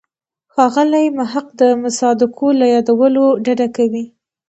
[0.53, 4.05] ښاغلی محق د مصادقو له یادولو ډډه کوي.